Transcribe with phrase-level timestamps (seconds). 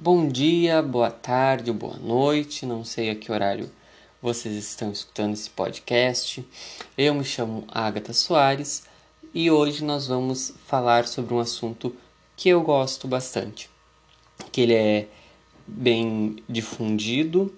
[0.00, 3.68] Bom dia, boa tarde, boa noite, não sei a que horário
[4.22, 6.46] vocês estão escutando esse podcast.
[6.96, 8.84] Eu me chamo Agatha Soares
[9.34, 11.96] e hoje nós vamos falar sobre um assunto
[12.36, 13.68] que eu gosto bastante,
[14.52, 15.08] que ele é
[15.66, 17.52] bem difundido,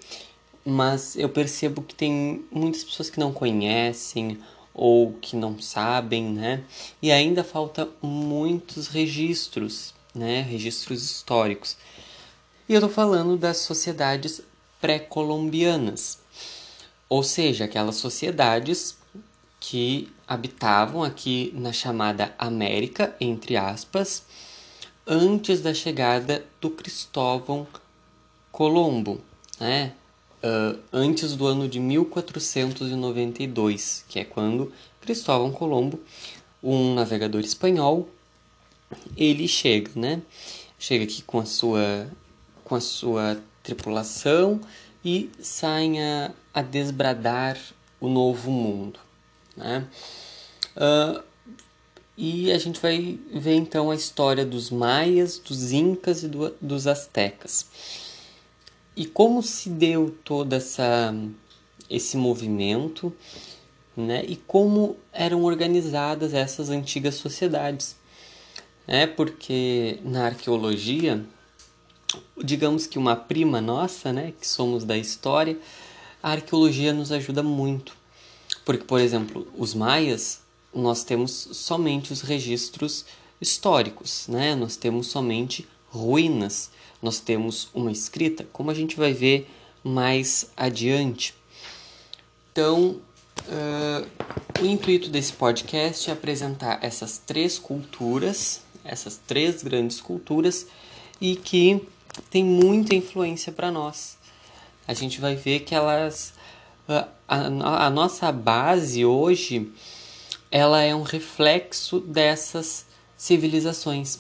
[0.65, 4.39] mas eu percebo que tem muitas pessoas que não conhecem
[4.73, 6.65] ou que não sabem, né?
[7.03, 10.41] E ainda falta muitos registros, né?
[10.41, 11.77] Registros históricos.
[12.71, 14.41] E eu estou falando das sociedades
[14.81, 16.21] pré-colombianas,
[17.09, 18.97] ou seja, aquelas sociedades
[19.59, 24.23] que habitavam aqui na chamada América, entre aspas,
[25.05, 27.67] antes da chegada do Cristóvão
[28.53, 29.21] Colombo,
[29.59, 29.93] né?
[30.37, 35.99] Uh, antes do ano de 1492, que é quando Cristóvão Colombo,
[36.63, 38.09] um navegador espanhol,
[39.17, 40.23] ele chega, né?
[40.79, 42.09] Chega aqui com a sua
[42.71, 44.61] com a sua tripulação
[45.05, 47.59] e saem a, a desbradar
[48.01, 49.01] o novo mundo.
[49.57, 49.85] Né?
[50.77, 51.21] Uh,
[52.17, 56.87] e a gente vai ver então a história dos maias, dos incas e do, dos
[56.87, 57.67] astecas.
[58.97, 61.13] E como se deu todo essa,
[61.89, 63.13] esse movimento,
[63.97, 64.25] né?
[64.29, 67.97] E como eram organizadas essas antigas sociedades.
[68.87, 71.25] É porque na arqueologia
[72.43, 75.59] digamos que uma prima nossa, né, que somos da história,
[76.23, 77.97] a arqueologia nos ajuda muito.
[78.65, 80.41] Porque, por exemplo, os maias,
[80.75, 83.05] nós temos somente os registros
[83.41, 84.55] históricos, né?
[84.55, 86.71] Nós temos somente ruínas,
[87.03, 89.51] nós temos uma escrita, como a gente vai ver
[89.83, 91.35] mais adiante.
[92.53, 93.01] Então,
[93.47, 100.67] uh, o intuito desse podcast é apresentar essas três culturas, essas três grandes culturas,
[101.21, 101.83] e que
[102.29, 104.19] tem muita influência para nós.
[104.87, 106.35] A gente vai ver que elas.
[106.89, 109.71] A, a, a, nossa base hoje
[110.51, 112.85] ela é um reflexo dessas
[113.17, 114.19] civilizações,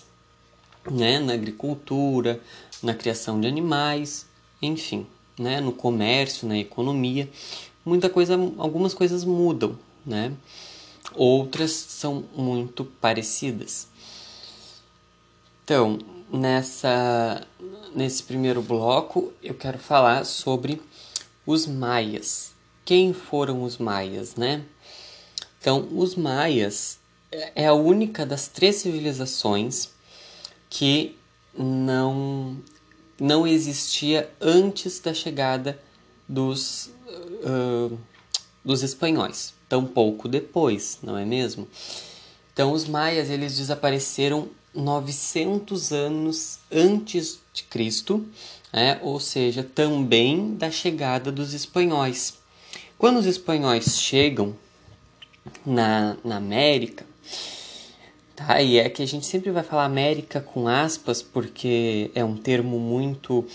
[0.88, 1.18] né?
[1.18, 2.40] Na agricultura,
[2.82, 4.26] na criação de animais,
[4.62, 5.60] enfim, né?
[5.60, 7.28] No comércio, na economia,
[7.84, 9.76] muita coisa, algumas coisas mudam,
[10.06, 10.32] né?
[11.14, 13.88] Outras são muito parecidas.
[15.64, 15.98] Então,
[16.32, 17.46] nessa
[17.94, 20.80] nesse primeiro bloco eu quero falar sobre
[21.46, 22.52] os maias.
[22.84, 24.64] Quem foram os maias, né?
[25.60, 26.98] Então, os maias
[27.54, 29.90] é a única das três civilizações
[30.68, 31.16] que
[31.56, 32.56] não
[33.18, 35.78] não existia antes da chegada
[36.28, 36.90] dos
[37.44, 37.98] uh,
[38.64, 41.68] dos espanhóis, tampouco depois, não é mesmo?
[42.52, 48.26] Então, os maias eles desapareceram 900 anos antes de Cristo,
[48.72, 48.98] né?
[49.02, 52.38] ou seja, também da chegada dos espanhóis.
[52.96, 54.54] Quando os espanhóis chegam
[55.64, 57.04] na, na América,
[58.36, 58.60] tá?
[58.62, 62.78] e é que a gente sempre vai falar América com aspas, porque é um termo
[62.78, 63.46] muito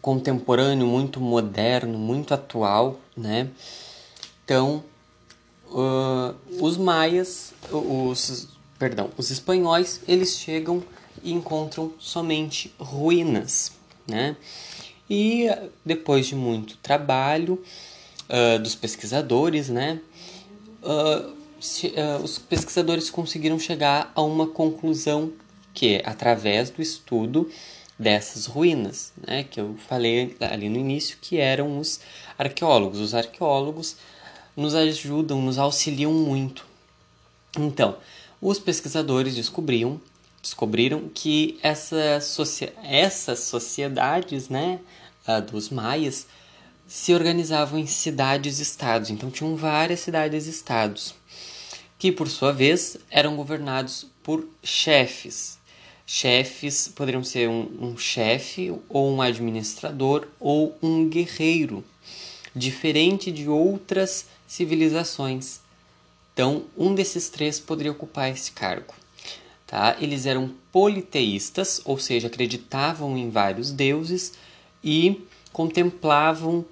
[0.00, 3.48] contemporâneo, muito moderno, muito atual, né?
[4.44, 4.84] Então,
[5.70, 10.82] uh, os maias, os perdão, os espanhóis, eles chegam
[11.22, 13.72] e encontram somente ruínas,
[14.06, 14.36] né?
[15.08, 15.48] E
[15.84, 17.62] depois de muito trabalho
[18.28, 20.00] uh, dos pesquisadores, né?
[20.82, 25.32] Uh, se, uh, os pesquisadores conseguiram chegar a uma conclusão
[25.72, 27.50] que, através do estudo
[27.98, 32.00] dessas ruínas, né, que eu falei ali no início, que eram os
[32.38, 33.00] arqueólogos.
[33.00, 33.96] Os arqueólogos
[34.56, 36.66] nos ajudam, nos auxiliam muito.
[37.56, 37.96] Então,
[38.44, 39.98] os pesquisadores descobriam,
[40.42, 42.20] descobriram que essa
[42.82, 44.80] essas sociedades né,
[45.50, 46.26] dos maias
[46.86, 49.08] se organizavam em cidades-estados.
[49.08, 51.14] Então tinham várias cidades-estados,
[51.98, 55.58] que por sua vez eram governados por chefes.
[56.06, 61.82] Chefes poderiam ser um, um chefe, ou um administrador, ou um guerreiro,
[62.54, 65.63] diferente de outras civilizações.
[66.34, 68.92] Então, um desses três poderia ocupar esse cargo.
[69.64, 69.96] Tá?
[70.00, 74.32] Eles eram politeístas, ou seja, acreditavam em vários deuses
[74.82, 76.64] e contemplavam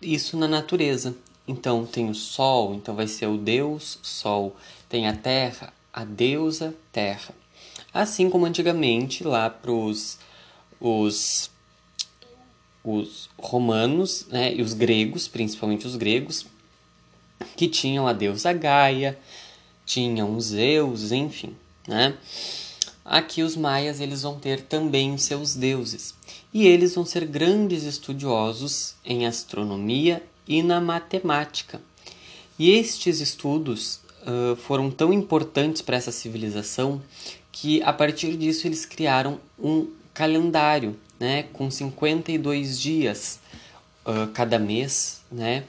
[0.00, 1.16] isso na natureza.
[1.48, 4.56] Então, tem o sol, então vai ser o deus sol.
[4.88, 7.34] Tem a terra, a deusa terra.
[7.92, 10.16] Assim como antigamente, lá para os,
[10.80, 11.50] os
[13.36, 16.46] romanos né, e os gregos, principalmente os gregos,
[17.56, 19.18] que tinham a deusa Gaia,
[19.84, 21.56] tinham Zeus, enfim,
[21.86, 22.14] né?
[23.08, 26.14] aqui os maias eles vão ter também os seus deuses.
[26.52, 31.80] E eles vão ser grandes estudiosos em astronomia e na matemática.
[32.58, 37.02] E estes estudos uh, foram tão importantes para essa civilização
[37.50, 43.40] que a partir disso eles criaram um calendário, né, com 52 dias
[44.04, 45.64] uh, cada mês, né?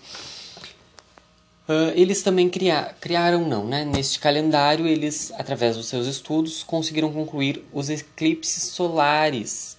[1.70, 3.86] Uh, eles também cria criaram, não, né?
[3.86, 9.78] Neste calendário, eles, através dos seus estudos, conseguiram concluir os eclipses solares,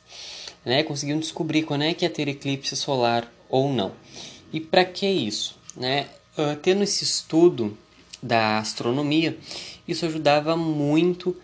[0.65, 0.85] né?
[0.85, 3.91] Conseguiram descobrir quando é que ia ter eclipse solar ou não.
[4.53, 6.07] E para que isso, né?
[6.39, 7.77] Uh, tendo esse estudo
[8.23, 9.37] da astronomia,
[9.89, 11.37] isso ajudava muito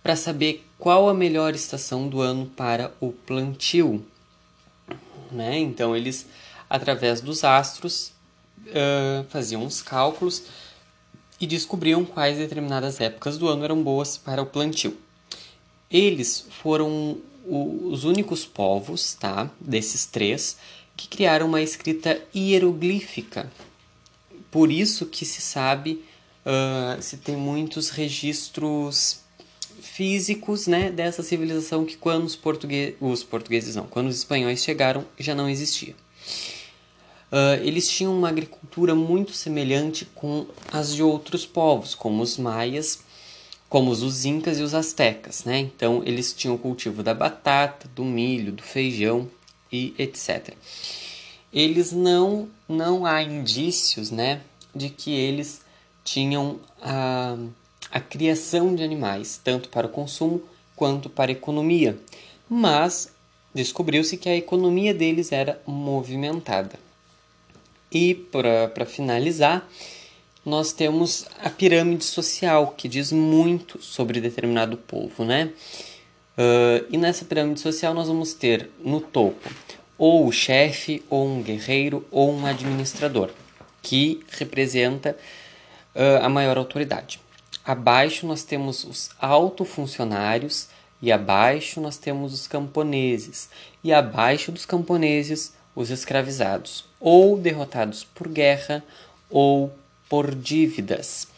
[0.00, 4.06] para saber qual a melhor estação do ano para o plantio,
[5.32, 5.58] né?
[5.58, 6.24] Então eles,
[6.70, 8.12] através dos astros,
[9.28, 10.44] faziam os cálculos
[11.40, 14.96] e descobriam quais determinadas épocas do ano eram boas para o plantio.
[15.90, 20.58] Eles foram os únicos povos, tá, desses três,
[20.96, 23.50] que criaram uma escrita hieroglífica.
[24.50, 26.04] Por isso que se sabe,
[26.44, 29.20] uh, se tem muitos registros
[29.80, 32.38] físicos, né, dessa civilização que quando os,
[33.00, 35.94] os portugueses não, quando os espanhóis chegaram já não existia.
[37.30, 43.00] Uh, eles tinham uma agricultura muito semelhante com as de outros povos, como os maias,
[43.68, 45.58] como os incas e os astecas, né?
[45.58, 49.28] Então eles tinham o cultivo da batata, do milho, do feijão
[49.70, 50.54] e etc.
[51.52, 54.42] Eles não não há indícios, né,
[54.74, 55.62] de que eles
[56.04, 57.36] tinham a,
[57.90, 60.42] a criação de animais tanto para o consumo
[60.76, 61.98] quanto para a economia,
[62.48, 63.12] mas
[63.54, 66.87] descobriu-se que a economia deles era movimentada.
[67.90, 69.68] E para finalizar,
[70.44, 75.52] nós temos a pirâmide social, que diz muito sobre determinado povo, né?
[76.36, 79.50] Uh, e nessa pirâmide social nós vamos ter no topo
[79.98, 83.30] ou o chefe, ou um guerreiro, ou um administrador,
[83.82, 85.18] que representa
[85.94, 87.20] uh, a maior autoridade.
[87.64, 90.68] Abaixo nós temos os autofuncionários,
[91.02, 93.50] e abaixo nós temos os camponeses,
[93.82, 98.82] e abaixo dos camponeses os escravizados, ou derrotados por guerra
[99.30, 99.72] ou
[100.08, 101.28] por dívidas.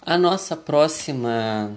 [0.00, 1.76] A nossa próxima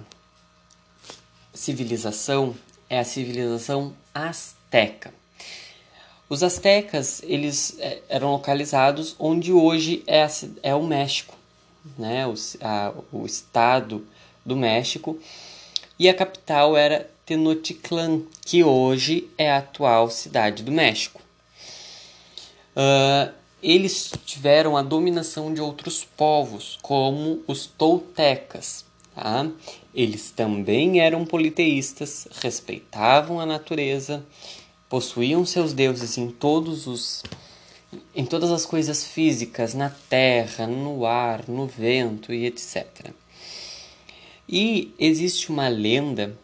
[1.52, 2.54] civilização
[2.88, 5.12] é a civilização asteca.
[6.28, 10.30] Os astecas eles é, eram localizados onde hoje é, a,
[10.62, 11.36] é o México,
[11.98, 12.24] né?
[12.24, 14.06] o, a, o estado
[14.46, 15.18] do México,
[15.98, 21.22] e a capital era Tenochtitlan, que hoje é a atual cidade do México.
[22.74, 23.32] Uh,
[23.62, 28.84] eles tiveram a dominação de outros povos, como os toltecas.
[29.14, 29.48] Tá?
[29.94, 34.26] Eles também eram politeístas, respeitavam a natureza,
[34.88, 37.22] possuíam seus deuses em todos os
[38.12, 43.12] em todas as coisas físicas, na terra, no ar, no vento e etc.
[44.48, 46.36] E existe uma lenda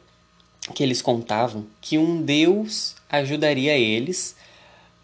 [0.74, 4.36] que eles contavam que um deus ajudaria eles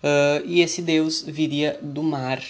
[0.03, 2.43] uh, e esse deus viria do mar.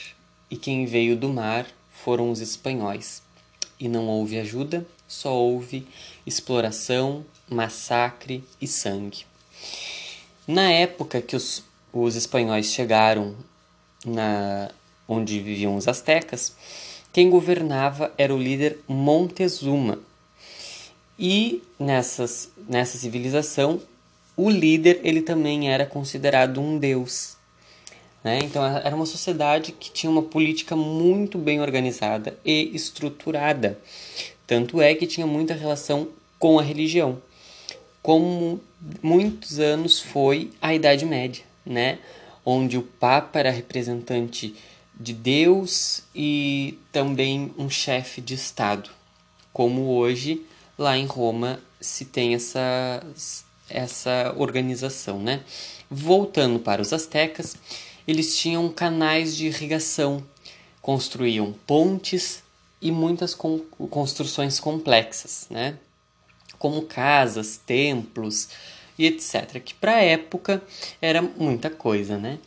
[0.50, 3.23] E quem veio do mar foram os espanhóis.
[3.79, 5.87] E não houve ajuda, só houve
[6.26, 9.25] exploração, massacre e sangue.
[10.46, 13.34] Na época que os, os espanhóis chegaram
[14.05, 14.70] na
[15.06, 16.55] onde viviam os astecas,
[17.13, 19.98] quem governava era o líder Montezuma
[21.22, 23.81] e nessas, nessa civilização,
[24.36, 27.36] o líder ele também era considerado um deus.
[28.24, 28.41] Né?
[28.43, 33.79] Então era uma sociedade que tinha uma política muito bem organizada e estruturada.
[34.48, 36.08] Tanto é que tinha muita relação
[36.41, 37.22] com a religião,
[38.02, 38.60] como
[39.00, 42.00] muitos anos foi a Idade Média, né?
[42.44, 44.56] onde o Papa era representante
[44.98, 48.91] de Deus e também um chefe de Estado,
[49.52, 50.44] como hoje
[50.82, 53.03] lá em Roma se tem essa,
[53.69, 55.43] essa organização, né?
[55.91, 57.56] Voltando para os astecas,
[58.06, 60.22] eles tinham canais de irrigação,
[60.81, 62.43] construíam pontes
[62.81, 63.34] e muitas
[63.91, 65.79] construções complexas, né?
[66.58, 68.48] Como casas, templos
[68.98, 69.60] e etc.
[69.65, 70.62] Que para a época
[71.01, 72.39] era muita coisa, né?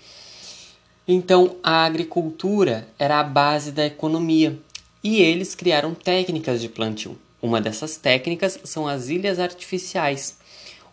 [1.07, 4.59] Então a agricultura era a base da economia
[5.03, 7.17] e eles criaram técnicas de plantio.
[7.41, 10.37] Uma dessas técnicas são as ilhas artificiais,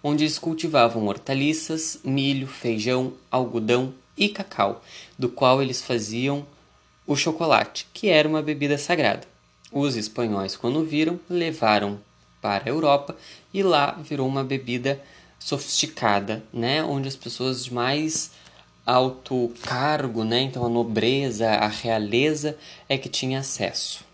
[0.03, 4.83] onde eles cultivavam hortaliças, milho, feijão, algodão e cacau,
[5.19, 6.47] do qual eles faziam
[7.07, 9.27] o chocolate, que era uma bebida sagrada.
[9.71, 11.99] Os espanhóis, quando viram, levaram
[12.41, 13.17] para a Europa
[13.55, 15.01] e lá virou uma bebida
[15.39, 16.83] sofisticada, né?
[16.85, 18.33] Onde as pessoas de mais
[18.85, 20.41] alto cargo, né?
[20.43, 22.59] Então a nobreza, a realeza
[22.89, 24.05] é que tinha acesso.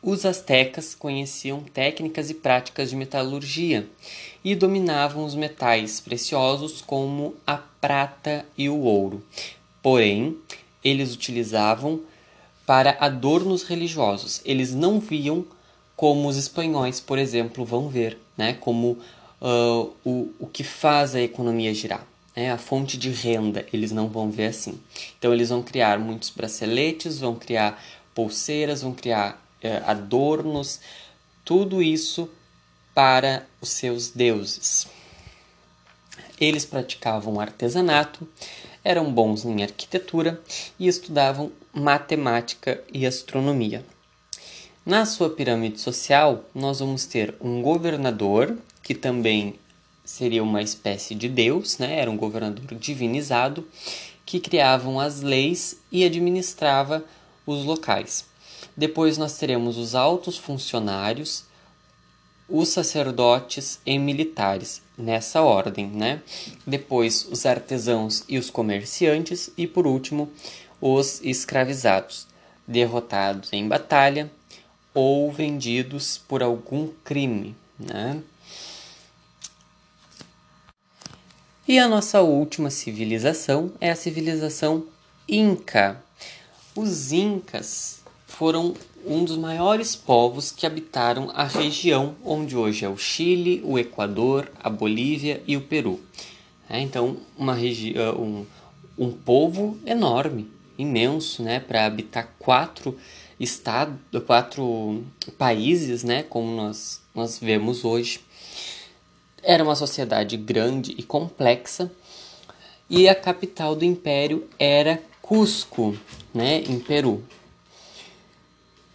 [0.00, 3.88] Os astecas conheciam técnicas e práticas de metalurgia
[4.44, 9.22] e dominavam os metais preciosos como a prata e o ouro.
[9.82, 10.36] Porém,
[10.84, 12.00] eles utilizavam
[12.64, 14.40] para adornos religiosos.
[14.44, 15.44] Eles não viam
[15.96, 18.52] como os espanhóis, por exemplo, vão ver, né?
[18.52, 18.98] como
[19.42, 22.06] uh, o, o que faz a economia girar.
[22.36, 22.52] Né?
[22.52, 24.78] A fonte de renda, eles não vão ver assim.
[25.18, 27.82] Então, eles vão criar muitos braceletes, vão criar
[28.14, 29.47] pulseiras, vão criar
[29.86, 30.80] adornos,
[31.44, 32.28] tudo isso
[32.94, 34.86] para os seus deuses.
[36.40, 38.28] Eles praticavam artesanato,
[38.84, 40.40] eram bons em arquitetura
[40.78, 43.84] e estudavam matemática e astronomia.
[44.86, 49.58] Na sua pirâmide social, nós vamos ter um governador, que também
[50.04, 51.98] seria uma espécie de deus, né?
[51.98, 53.68] era um governador divinizado,
[54.24, 57.04] que criavam as leis e administrava
[57.46, 58.27] os locais.
[58.78, 61.42] Depois nós teremos os altos funcionários,
[62.48, 66.22] os sacerdotes e militares, nessa ordem, né?
[66.64, 70.30] Depois os artesãos e os comerciantes e por último
[70.80, 72.28] os escravizados,
[72.68, 74.30] derrotados em batalha
[74.94, 77.56] ou vendidos por algum crime.
[77.76, 78.22] Né?
[81.66, 84.86] E a nossa última civilização é a civilização
[85.28, 86.00] Inca.
[86.76, 87.97] Os Incas
[88.38, 88.72] foram
[89.04, 94.48] um dos maiores povos que habitaram a região onde hoje é o Chile, o Equador,
[94.62, 95.98] a Bolívia e o Peru.
[96.70, 98.46] É, então, uma região, um,
[98.96, 102.96] um povo enorme, imenso, né, para habitar quatro
[103.40, 105.04] estados, quatro
[105.36, 108.20] países, né, como nós, nós vemos hoje.
[109.42, 111.90] Era uma sociedade grande e complexa
[112.88, 115.98] e a capital do império era Cusco,
[116.32, 117.24] né, em Peru.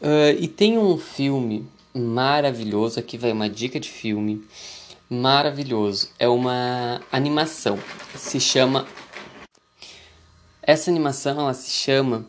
[0.03, 4.43] Uh, e tem um filme maravilhoso, aqui vai uma dica de filme
[5.09, 6.09] maravilhoso.
[6.19, 7.79] É uma animação,
[8.13, 8.85] se chama...
[10.61, 12.25] Essa animação ela se chama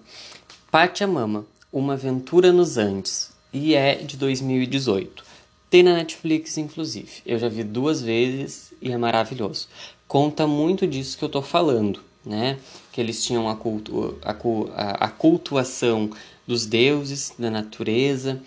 [0.71, 5.25] Pachamama, uma Aventura nos Andes e é de 2018.
[5.69, 7.11] Tem na Netflix, inclusive.
[7.27, 9.67] Eu já vi duas vezes e é maravilhoso.
[10.07, 12.57] Conta muito disso que eu tô falando, né?
[12.93, 16.11] Que eles tinham a, cultu a, a, a cultuação
[16.47, 18.41] dos deuses, da natureza.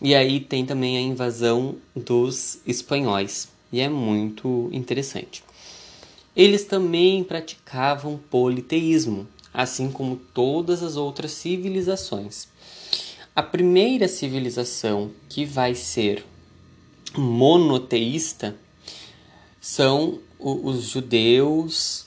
[0.00, 3.48] E aí tem também a invasão dos espanhóis.
[3.72, 5.42] E é muito interessante.
[6.36, 12.48] Eles também praticavam politeísmo, assim como todas as outras civilizações.
[13.34, 16.24] A primeira civilização que vai ser
[17.16, 18.56] monoteísta
[19.60, 22.06] são os judeus,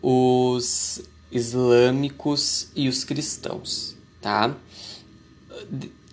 [0.00, 1.02] os
[1.32, 3.96] islâmicos e os cristãos,
[4.28, 4.54] tá?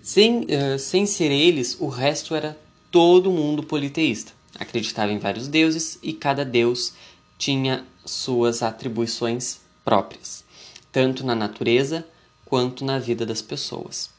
[0.02, 2.58] Sem, uh, sem ser eles, o resto era
[2.90, 4.32] todo mundo politeísta.
[4.58, 6.94] Acreditava em vários deuses e cada deus
[7.38, 10.46] tinha suas atribuições próprias,
[10.92, 12.08] tanto na natureza
[12.46, 14.10] quanto na vida das pessoas.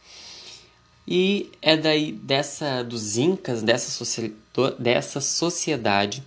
[1.09, 4.05] E é daí dessa dos incas, dessa,
[4.79, 6.23] dessa sociedade,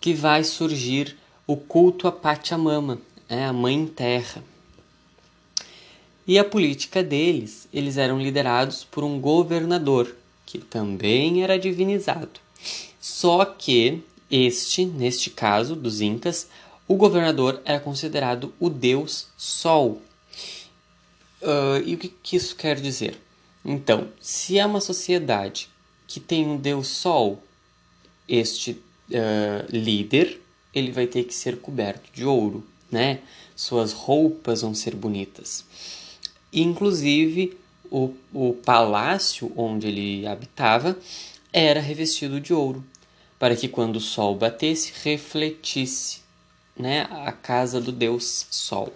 [0.00, 4.42] que vai surgir o culto a Pachamama, é a mãe terra.
[6.26, 10.14] E a política deles, eles eram liderados por um governador,
[10.46, 12.40] que também era divinizado.
[12.98, 16.48] Só que este, neste caso dos incas,
[16.88, 20.02] o governador era considerado o deus Sol.
[21.42, 23.20] Uh, e o que, que isso quer dizer?
[23.64, 25.68] Então, se é uma sociedade
[26.06, 27.42] que tem um deus sol,
[28.28, 30.40] este uh, líder
[30.74, 33.20] ele vai ter que ser coberto de ouro, né?
[33.54, 35.64] Suas roupas vão ser bonitas.
[36.60, 37.58] Inclusive,
[37.90, 40.96] o, o palácio onde ele habitava
[41.52, 42.84] era revestido de ouro,
[43.38, 46.20] para que quando o sol batesse, refletisse
[46.76, 48.92] né, a casa do deus Sol.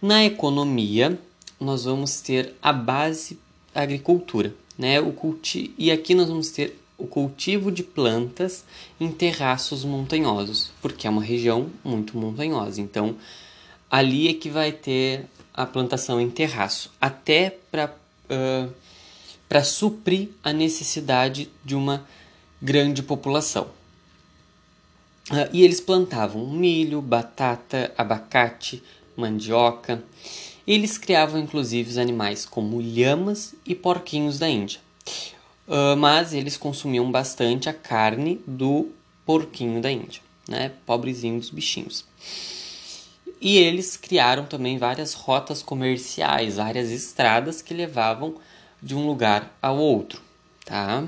[0.00, 1.18] Na economia,
[1.58, 3.38] nós vamos ter a base
[3.74, 4.98] agricultura, né?
[5.00, 8.64] O culti e aqui nós vamos ter o cultivo de plantas
[8.98, 12.80] em terraços montanhosos, porque é uma região muito montanhosa.
[12.80, 13.16] Então,
[13.90, 17.92] ali é que vai ter a plantação em terraço, até para
[18.30, 22.06] uh, suprir a necessidade de uma
[22.62, 23.64] grande população.
[25.30, 28.82] Uh, e eles plantavam milho, batata, abacate,
[29.16, 30.02] mandioca
[30.66, 34.80] Eles criavam inclusive os animais como lhamas e porquinhos da Índia.
[35.66, 38.90] Uh, mas eles consumiam bastante a carne do
[39.26, 40.72] porquinho da Índia, né?
[40.84, 42.04] Pobrezinhos bichinhos.
[43.40, 48.34] E eles criaram também várias rotas comerciais, várias estradas que levavam
[48.82, 50.20] de um lugar ao outro,
[50.64, 51.04] tá?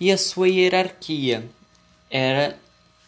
[0.00, 1.48] E a sua hierarquia
[2.10, 2.58] era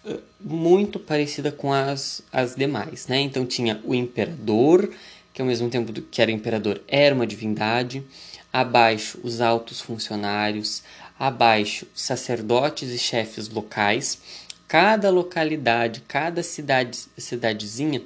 [0.04, 3.20] uh, muito parecida com as, as demais, né?
[3.20, 4.88] Então tinha o imperador,
[5.34, 8.04] que ao mesmo tempo que era imperador era uma divindade,
[8.52, 10.82] abaixo os altos funcionários,
[11.18, 14.20] abaixo sacerdotes e chefes locais.
[14.68, 18.02] Cada localidade, cada cidade, cidadezinha,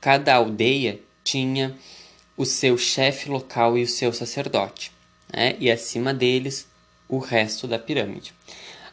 [0.00, 1.76] cada aldeia tinha
[2.36, 4.92] o seu chefe local e o seu sacerdote,
[5.32, 5.56] né?
[5.58, 6.68] e acima deles
[7.08, 8.32] o resto da pirâmide.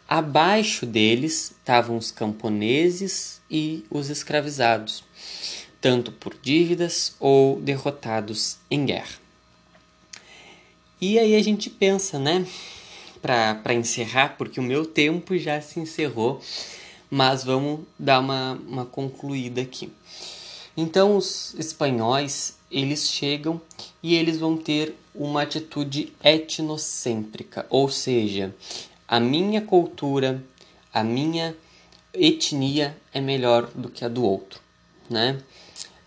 [0.07, 5.03] Abaixo deles estavam os camponeses e os escravizados,
[5.79, 9.19] tanto por dívidas ou derrotados em guerra.
[10.99, 12.47] E aí a gente pensa, né?
[13.21, 16.41] Para encerrar, porque o meu tempo já se encerrou,
[17.09, 19.91] mas vamos dar uma, uma concluída aqui.
[20.77, 23.61] Então, os espanhóis eles chegam
[24.03, 28.53] e eles vão ter uma atitude etnocêntrica, ou seja,
[29.07, 30.43] a minha cultura,
[30.93, 31.55] a minha
[32.13, 34.59] etnia é melhor do que a do outro,
[35.09, 35.39] né?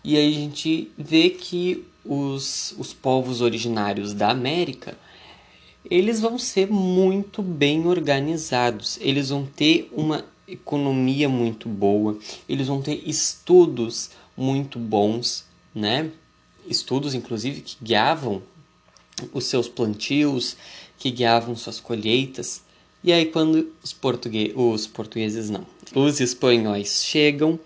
[0.03, 4.97] E aí a gente vê que os, os povos originários da América
[5.89, 12.81] eles vão ser muito bem organizados, eles vão ter uma economia muito boa, eles vão
[12.81, 16.09] ter estudos muito bons, né?
[16.67, 18.41] Estudos, inclusive, que guiavam
[19.33, 20.55] os seus plantios,
[20.97, 22.61] que guiavam suas colheitas.
[23.03, 25.65] E aí, quando os, portugueses, os portugueses não,
[25.95, 27.59] os espanhóis chegam,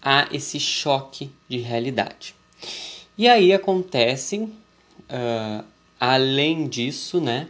[0.00, 2.34] há esse choque de realidade.
[3.16, 5.64] E aí acontecem, uh,
[5.98, 7.48] além disso, né?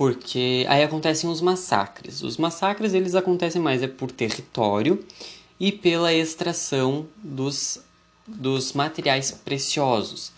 [0.00, 2.22] Porque aí acontecem os massacres.
[2.22, 5.04] Os massacres eles acontecem mais é por território
[5.60, 7.78] e pela extração dos,
[8.26, 10.32] dos materiais preciosos,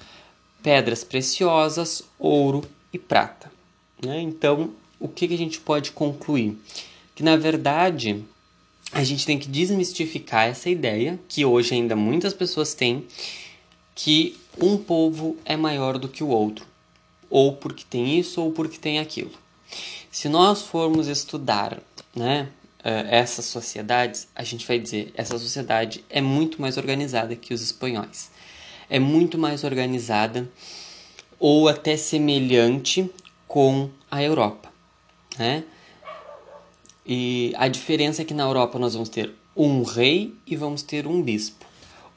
[0.65, 3.53] pedras preciosas, ouro e prata.
[4.05, 4.21] Né?
[4.21, 6.59] Então, o que, que a gente pode concluir?
[7.15, 8.21] Que na verdade
[8.91, 13.07] a gente tem que desmistificar essa ideia que hoje ainda muitas pessoas têm
[13.95, 16.67] que um povo é maior do que o outro,
[17.31, 19.41] ou porque tem isso ou porque tem aquilo.
[20.11, 21.79] Se nós formos estudar,
[22.15, 22.49] né,
[22.85, 27.63] eh, essas sociedades, a gente vai dizer essa sociedade é muito mais organizada que os
[27.63, 28.31] espanhóis.
[28.91, 30.49] É muito mais organizada
[31.39, 33.11] ou até semelhante
[33.49, 34.73] com a Europa,
[35.39, 35.65] né?
[37.05, 41.07] E a diferença é que na Europa nós vamos ter um rei e vamos ter
[41.07, 41.67] um bispo.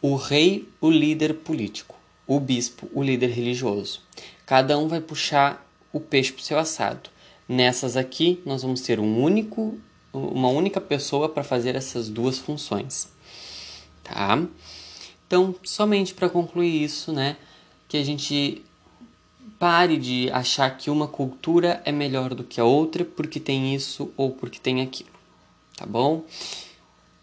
[0.02, 1.96] O rei, o líder político.
[2.28, 4.02] O bispo, o líder religioso.
[4.46, 7.10] Cada um vai puxar o peixe para o seu assado.
[7.48, 9.78] Nessas aqui, nós vamos ter um único,
[10.12, 13.08] uma única pessoa para fazer essas duas funções.
[14.04, 14.42] Tá?
[15.28, 17.38] Então, somente para concluir isso, né,
[17.88, 18.64] que a gente
[19.60, 24.12] pare de achar que uma cultura é melhor do que a outra porque tem isso
[24.18, 25.10] ou porque tem aquilo,
[25.78, 26.24] tá bom?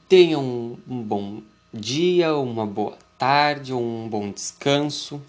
[0.09, 5.23] Tenha um, um bom dia, uma boa tarde ou um bom descanso.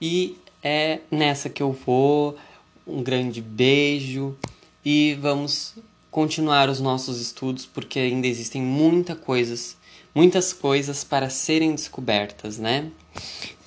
[0.00, 2.36] E é nessa que eu vou.
[2.86, 4.36] Um grande beijo
[4.84, 5.74] e vamos
[6.10, 9.76] continuar os nossos estudos porque ainda existem muita coisas,
[10.14, 12.90] muitas coisas para serem descobertas, né?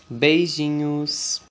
[0.10, 1.42] Beijinhos.